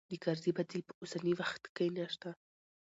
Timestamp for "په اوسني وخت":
0.87-1.63